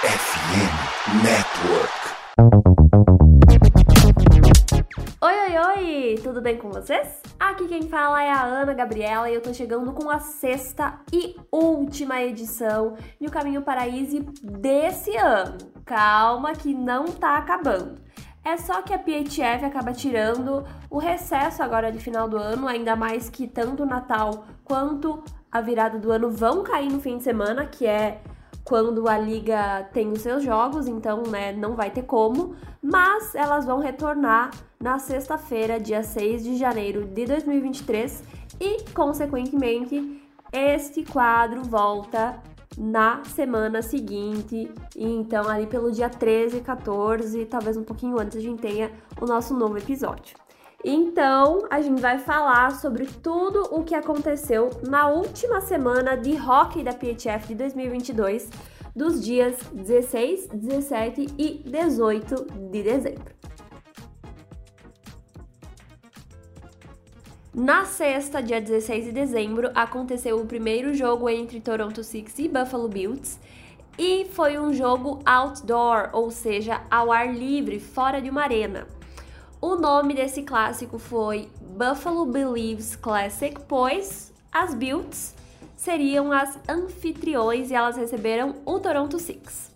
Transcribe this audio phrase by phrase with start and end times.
[0.00, 1.98] FM Network.
[5.20, 6.14] Oi, oi, oi!
[6.22, 7.20] Tudo bem com vocês?
[7.40, 11.34] Aqui quem fala é a Ana Gabriela e eu tô chegando com a sexta e
[11.50, 15.58] última edição de O Caminho Paraíso desse ano.
[15.84, 18.00] Calma que não tá acabando.
[18.44, 22.94] É só que a PHF acaba tirando o recesso agora de final do ano, ainda
[22.94, 27.24] mais que tanto o Natal quanto a virada do ano vão cair no fim de
[27.24, 28.20] semana, que é
[28.68, 33.64] quando a liga tem os seus jogos, então, né, não vai ter como, mas elas
[33.64, 38.22] vão retornar na sexta-feira, dia 6 de janeiro de 2023,
[38.60, 42.40] e consequentemente, este quadro volta
[42.76, 48.60] na semana seguinte, então ali pelo dia 13, 14, talvez um pouquinho antes a gente
[48.60, 50.36] tenha o nosso novo episódio.
[50.84, 56.84] Então, a gente vai falar sobre tudo o que aconteceu na última semana de hockey
[56.84, 58.48] da PHF de 2022,
[58.94, 63.34] dos dias 16, 17 e 18 de dezembro.
[67.52, 72.88] Na sexta, dia 16 de dezembro, aconteceu o primeiro jogo entre Toronto Six e Buffalo
[72.88, 73.40] Bills.
[73.98, 78.86] E foi um jogo outdoor, ou seja, ao ar livre, fora de uma arena.
[79.60, 85.34] O nome desse clássico foi Buffalo Believes Classic, pois as Builds
[85.76, 89.72] seriam as anfitriões e elas receberam o Toronto Six.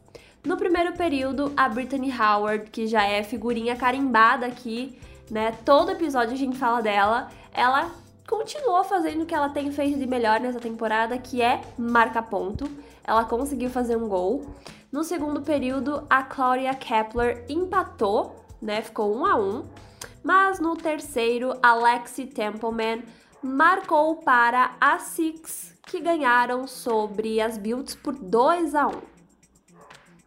[0.46, 4.96] No primeiro período, a Brittany Howard, que já é figurinha carimbada aqui,
[5.28, 5.50] né?
[5.64, 7.90] Todo episódio a gente fala dela, ela
[8.28, 12.70] continuou fazendo o que ela tem feito de melhor nessa temporada, que é marcar ponto.
[13.02, 14.46] Ela conseguiu fazer um gol.
[14.92, 18.80] No segundo período, a Claudia Kepler empatou né?
[18.80, 19.64] Ficou um a um.
[20.22, 23.02] Mas no terceiro, Alexi Templeman
[23.42, 28.92] marcou para a Six, que ganharam sobre as Builds por 2 a 1.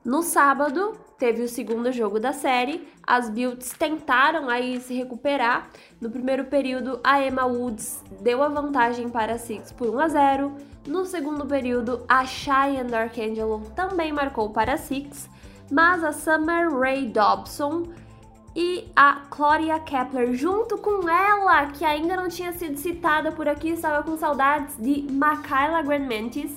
[0.04, 2.88] No sábado, teve o segundo jogo da série.
[3.08, 5.70] As Builds tentaram aí se recuperar.
[6.02, 10.08] No primeiro período, a Emma Woods deu a vantagem para a Six por 1 a
[10.10, 10.58] 0.
[10.86, 15.30] No segundo período, a Cheyenne Darkangelo também marcou para a Six,
[15.72, 17.88] mas a Summer Ray Dobson
[18.56, 23.70] e a Claudia Kepler, junto com ela, que ainda não tinha sido citada por aqui,
[23.70, 26.52] estava com saudades de Makayla Grandmantis.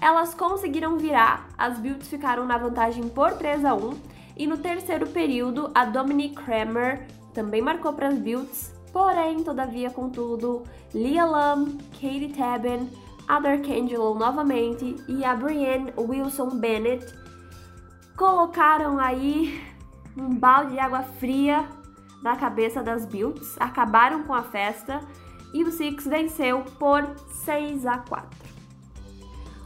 [0.00, 3.98] Elas conseguiram virar, as Builds ficaram na vantagem por 3 a 1
[4.36, 10.64] e no terceiro período a Dominique Kramer também marcou para as Builds, porém, todavia, contudo,
[10.92, 12.88] Leah Lam, Katie Tabin,
[13.28, 17.06] a Darkangelo novamente e a Brienne Wilson Bennett
[18.16, 19.69] colocaram aí
[20.16, 21.66] um balde de água fria
[22.22, 25.00] na cabeça das Builds, acabaram com a festa
[25.52, 27.08] e o Six venceu por
[27.44, 28.28] 6 a 4.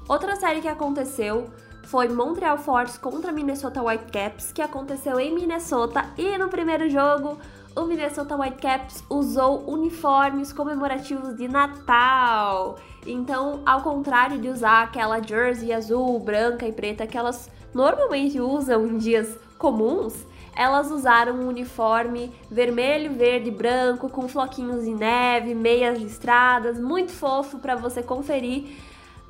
[0.09, 1.51] Outra série que aconteceu
[1.87, 7.39] foi Montreal Force contra Minnesota Whitecaps, que aconteceu em Minnesota e no primeiro jogo
[7.77, 12.77] o Minnesota Whitecaps usou uniformes comemorativos de Natal.
[13.05, 18.87] Então, ao contrário de usar aquela jersey azul, branca e preta que elas normalmente usam
[18.87, 20.25] em dias comuns,
[20.57, 27.13] elas usaram um uniforme vermelho, verde e branco com floquinhos de neve, meias listradas, muito
[27.13, 28.77] fofo para você conferir.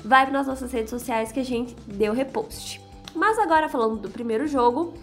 [0.04, 2.80] Vai nas nossas redes sociais que a gente deu repost.
[3.14, 4.94] Mas agora falando do primeiro jogo,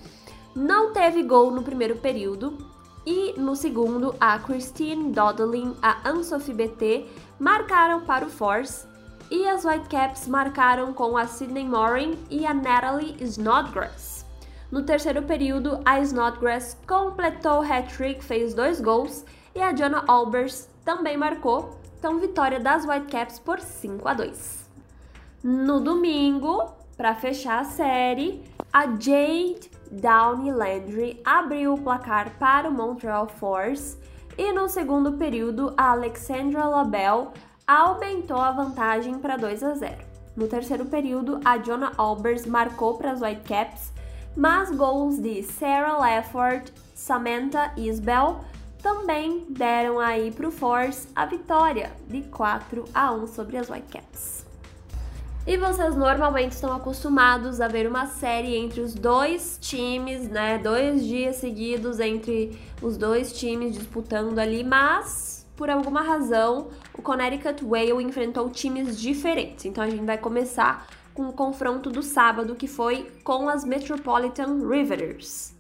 [0.56, 2.58] não teve gol no primeiro período
[3.06, 7.06] e no segundo a Christine Dodlin, a Anne-Sophie BT
[7.40, 8.86] marcaram para o Force
[9.32, 14.11] e as Whitecaps marcaram com a Sydney Morin e a Natalie Snodgrass.
[14.72, 20.70] No terceiro período, a Snodgrass completou o hat-trick, fez dois gols, e a Jonah Albers
[20.86, 24.70] também marcou, então vitória das Whitecaps por 5 a 2.
[25.44, 32.72] No domingo, para fechar a série, a Jade Downey Landry abriu o placar para o
[32.72, 33.98] Montreal Force
[34.38, 37.28] e no segundo período a Alexandra Labelle
[37.68, 39.98] aumentou a vantagem para 2 a 0.
[40.34, 43.92] No terceiro período, a Jonah Albers marcou para as Whitecaps
[44.36, 48.40] mas gols de Sarah Lefford, Samantha Isbell
[48.82, 54.46] também deram aí para o Force a vitória de 4 a 1 sobre as Whitecaps.
[55.46, 60.60] E vocês normalmente estão acostumados a ver uma série entre os dois times, né?
[60.60, 67.64] Dois dias seguidos entre os dois times disputando ali, mas por alguma razão o Connecticut
[67.66, 69.66] Whale enfrentou times diferentes.
[69.66, 74.68] Então a gente vai começar com o confronto do sábado, que foi com as Metropolitan
[74.68, 75.54] Riveters.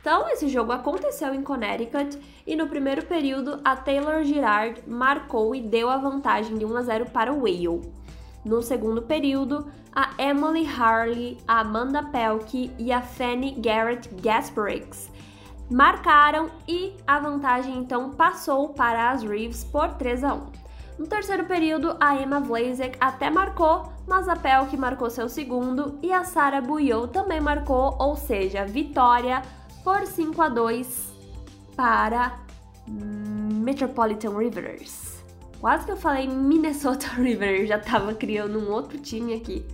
[0.00, 5.60] Então, esse jogo aconteceu em Connecticut e no primeiro período a Taylor Girard marcou e
[5.60, 7.82] deu a vantagem de 1 a 0 para o Whale.
[8.44, 15.10] No segundo período, a Emily Harley, a Amanda Pelke e a Fanny Garrett Gasparix
[15.70, 20.46] marcaram e a vantagem então passou para as Reeves por 3 a 1.
[20.98, 26.12] No terceiro período, a Emma Vlasic até marcou, mas a Pelk marcou seu segundo e
[26.12, 29.42] a Sarah Bouillot também marcou, ou seja, vitória
[29.82, 31.12] por 5 a 2
[31.74, 32.38] para
[32.88, 35.24] Metropolitan Rivers.
[35.60, 39.66] Quase que eu falei Minnesota Rivers, já tava criando um outro time aqui.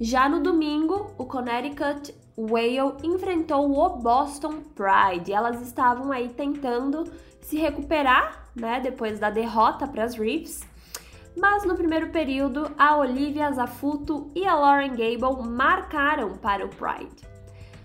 [0.00, 5.32] Já no domingo, o Connecticut Whale enfrentou o Boston Pride.
[5.32, 7.04] Elas estavam aí tentando
[7.40, 10.62] se recuperar, né, depois da derrota para as Reefs.
[11.36, 17.26] Mas no primeiro período, a Olivia Zafuto e a Lauren Gable marcaram para o Pride.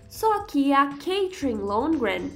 [0.08, 2.30] Só que a Katrin Lundgren,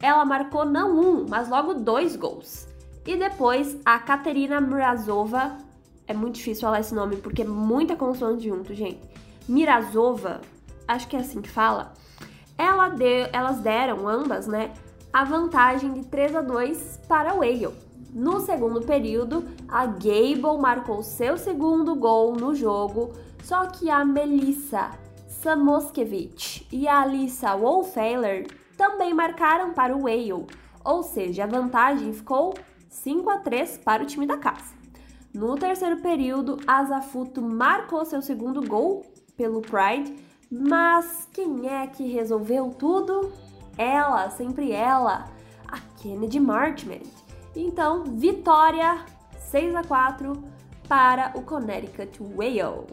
[0.00, 2.68] ela marcou não um, mas logo dois gols.
[3.06, 5.58] E depois a Katerina Mrazova,
[6.06, 9.00] é muito difícil falar esse nome porque é muita consoante junto, gente.
[9.48, 10.40] Mirazova,
[10.88, 11.94] acho que é assim que fala,
[12.58, 14.72] ela deu, elas deram ambas, né,
[15.12, 17.85] a vantagem de 3 a 2 para o Whale.
[18.16, 23.12] No segundo período, a Gable marcou seu segundo gol no jogo,
[23.44, 24.92] só que a Melissa
[25.28, 30.46] Samoskevich e a Alissa Wolfeiler também marcaram para o Whale,
[30.82, 32.54] ou seja, a vantagem ficou
[32.88, 34.74] 5 a 3 para o time da casa.
[35.34, 39.04] No terceiro período, a Zafuto marcou seu segundo gol
[39.36, 40.16] pelo Pride,
[40.50, 43.30] mas quem é que resolveu tudo?
[43.76, 45.26] Ela, sempre ela,
[45.68, 47.15] a Kennedy Marchment.
[47.56, 49.06] Então, vitória
[49.38, 50.44] 6 a 4
[50.86, 52.86] para o Connecticut Whale.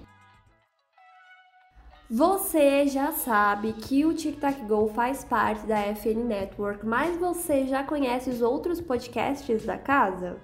[2.10, 7.66] Você já sabe que o Tic Tac Go faz parte da FN Network, mas você
[7.66, 10.38] já conhece os outros podcasts da casa?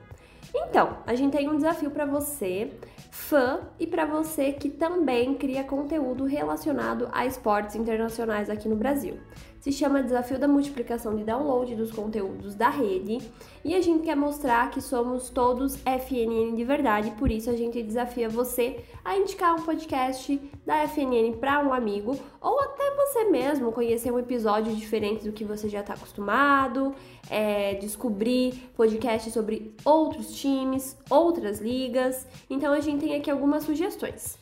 [0.54, 2.74] Então, a gente tem um desafio para você,
[3.12, 9.18] fã, e para você que também cria conteúdo relacionado a esportes internacionais aqui no Brasil
[9.60, 13.20] se chama Desafio da Multiplicação de Download dos Conteúdos da Rede
[13.64, 17.84] e a gente quer mostrar que somos todos FNN de verdade, por isso a gente
[17.84, 23.72] desafia você a indicar um podcast da FNN para um amigo ou até você mesmo
[23.72, 26.96] conhecer um episódio diferente do que você já está acostumado,
[27.30, 32.26] é, descobrir podcasts sobre outros times, outras ligas.
[32.50, 34.39] Então a gente tem aqui algumas sugestões.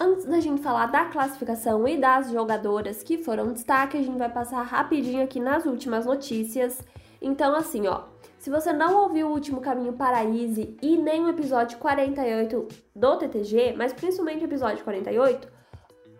[0.00, 4.32] Antes da gente falar da classificação e das jogadoras que foram destaque, a gente vai
[4.32, 6.82] passar rapidinho aqui nas últimas notícias.
[7.22, 8.04] Então, assim, ó,
[8.38, 12.66] se você não ouviu o último Caminho para Easy e nem o episódio 48
[12.96, 15.59] do TTG, mas principalmente o episódio 48,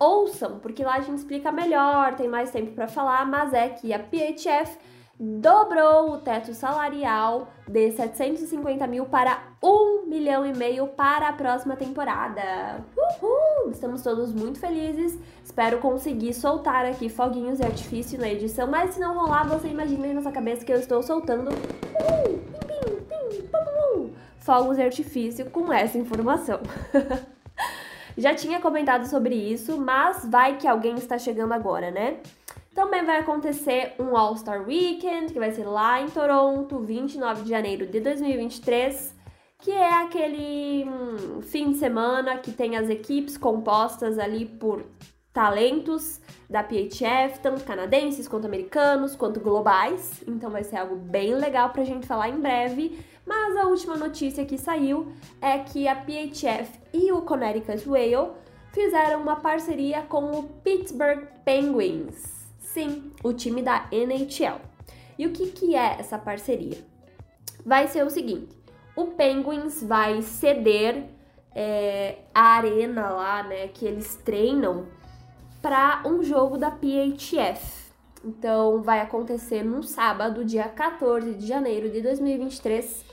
[0.00, 3.92] ouçam, porque lá a gente explica melhor, tem mais tempo para falar, mas é que
[3.92, 4.78] a PHF
[5.22, 11.76] dobrou o teto salarial de 750 mil para 1 milhão e meio para a próxima
[11.76, 12.82] temporada.
[12.96, 13.70] Uhul!
[13.70, 15.18] Estamos todos muito felizes.
[15.44, 20.06] Espero conseguir soltar aqui foguinhos de artifício na edição, mas se não rolar, você imagina
[20.06, 25.50] aí na sua cabeça que eu estou soltando uhul, pim, pim, pim, fogos de artifício
[25.50, 26.60] com essa informação.
[28.20, 32.18] Já tinha comentado sobre isso, mas vai que alguém está chegando agora, né?
[32.74, 37.86] Também vai acontecer um All-Star Weekend, que vai ser lá em Toronto, 29 de janeiro
[37.86, 39.14] de 2023,
[39.60, 44.84] que é aquele hum, fim de semana que tem as equipes compostas ali por
[45.32, 50.22] talentos da PHF, tanto canadenses quanto americanos, quanto globais.
[50.28, 52.98] Então vai ser algo bem legal pra gente falar em breve.
[53.26, 58.32] Mas a última notícia que saiu é que a PHF e o Connecticut Whale
[58.72, 62.48] fizeram uma parceria com o Pittsburgh Penguins.
[62.58, 64.60] Sim, o time da NHL.
[65.18, 66.78] E o que, que é essa parceria?
[67.64, 68.56] Vai ser o seguinte:
[68.96, 71.04] o Penguins vai ceder
[71.54, 74.86] é, a arena lá, né, que eles treinam
[75.60, 77.79] para um jogo da PHF.
[78.24, 83.04] Então, vai acontecer no sábado, dia 14 de janeiro de 2023,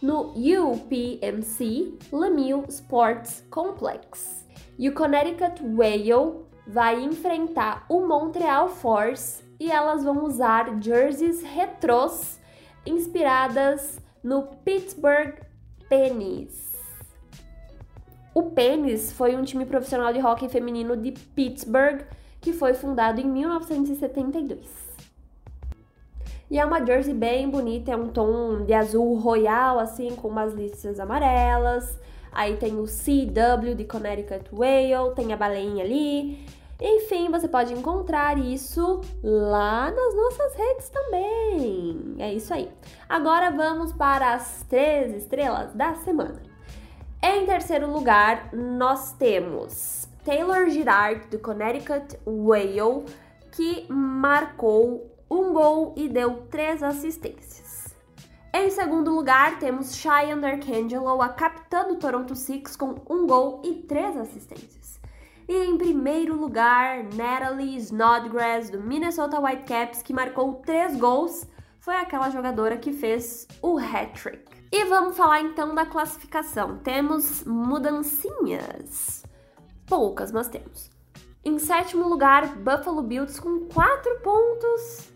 [0.00, 4.46] no UPMC Lemieux Sports Complex.
[4.78, 12.40] E o Connecticut Whale vai enfrentar o Montreal Force e elas vão usar jerseys retrôs
[12.84, 15.34] inspiradas no Pittsburgh
[15.88, 16.74] Pennies.
[18.34, 22.02] O Pennies foi um time profissional de hóquei feminino de Pittsburgh
[22.46, 24.60] que foi fundado em 1972.
[26.48, 30.54] E é uma jersey bem bonita, é um tom de azul royal, assim, com umas
[30.54, 31.98] listas amarelas.
[32.30, 36.46] Aí tem o CW de Connecticut Whale, tem a baleinha ali.
[36.80, 42.14] Enfim, você pode encontrar isso lá nas nossas redes também.
[42.20, 42.70] É isso aí.
[43.08, 46.40] Agora vamos para as três estrelas da semana.
[47.20, 53.04] Em terceiro lugar, nós temos Taylor Girard, do Connecticut Whale,
[53.52, 57.94] que marcou um gol e deu três assistências.
[58.52, 63.74] Em segundo lugar, temos Cheyenne Arcangelo, a capitã do Toronto Six, com um gol e
[63.74, 64.98] três assistências.
[65.48, 71.46] E em primeiro lugar, Natalie Snodgrass, do Minnesota Whitecaps, que marcou três gols,
[71.78, 74.42] foi aquela jogadora que fez o hat-trick.
[74.72, 76.78] E vamos falar então da classificação.
[76.78, 79.25] Temos mudancinhas.
[79.86, 80.90] Poucas, mas temos.
[81.44, 85.12] Em sétimo lugar, Buffalo Bills com 4 pontos.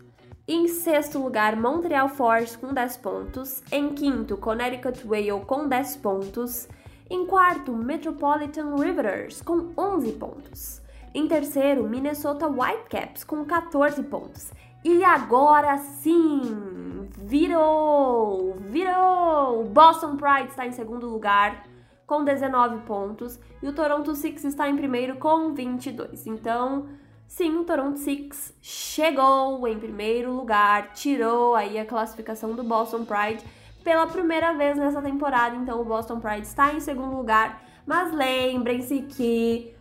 [0.47, 3.61] Em sexto lugar, Montreal Force com 10 pontos.
[3.71, 6.69] Em quinto, Connecticut Whale com 10 pontos.
[7.09, 10.81] Em quarto, Metropolitan Riveters com 11 pontos.
[11.13, 14.51] Em terceiro, Minnesota Whitecaps com 14 pontos.
[14.85, 19.65] E agora sim, virou, virou!
[19.65, 21.65] Boston Pride está em segundo lugar
[22.11, 26.27] com 19 pontos e o Toronto Six está em primeiro com 22.
[26.27, 26.89] Então,
[27.25, 33.41] sim, o Toronto Six chegou em primeiro lugar, tirou aí a classificação do Boston Pride
[33.81, 35.55] pela primeira vez nessa temporada.
[35.55, 39.73] Então, o Boston Pride está em segundo lugar, mas lembrem-se que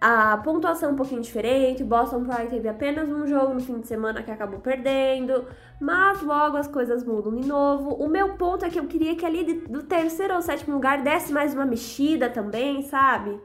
[0.00, 1.84] a pontuação é um pouquinho diferente.
[1.84, 5.46] Boston Pride teve apenas um jogo no fim de semana que acabou perdendo,
[5.78, 7.90] mas logo as coisas mudam de novo.
[7.94, 11.32] O meu ponto é que eu queria que ali do terceiro ao sétimo lugar desse
[11.32, 13.38] mais uma mexida também, sabe?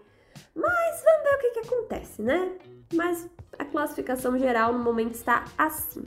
[0.55, 2.51] Mas vamos ver o que, que acontece, né?
[2.93, 6.05] Mas a classificação geral no momento está assim.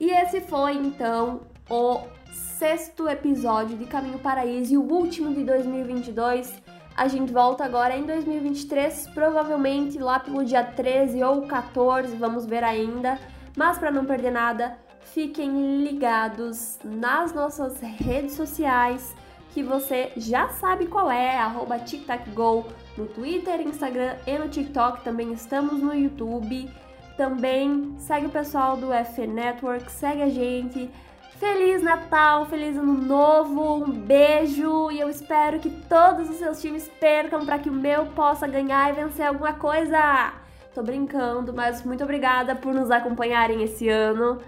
[0.00, 2.00] E esse foi então o
[2.32, 6.52] sexto episódio de Caminho Paraíso e o último de 2022.
[6.96, 12.64] A gente volta agora em 2023, provavelmente lá pelo dia 13 ou 14, vamos ver
[12.64, 13.18] ainda.
[13.56, 19.14] Mas para não perder nada, fiquem ligados nas nossas redes sociais,
[19.50, 25.04] que você já sabe qual é, arroba TicTacGo no Twitter, Instagram e no TikTok.
[25.04, 26.70] Também estamos no YouTube.
[27.16, 30.90] Também segue o pessoal do F Network, segue a gente.
[31.42, 36.88] Feliz Natal, feliz Ano Novo, um beijo e eu espero que todos os seus times
[37.00, 40.34] percam para que o meu possa ganhar e vencer alguma coisa.
[40.72, 44.38] Tô brincando, mas muito obrigada por nos acompanharem esse ano.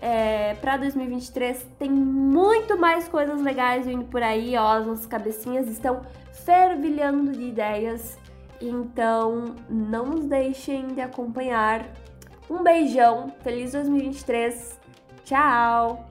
[0.00, 5.68] É, para 2023 tem muito mais coisas legais vindo por aí, ó, as nossas cabecinhas
[5.68, 6.00] estão
[6.32, 8.16] fervilhando de ideias.
[8.58, 11.84] Então, não nos deixem de acompanhar.
[12.48, 14.80] Um beijão, feliz 2023.
[15.26, 16.07] Tchau!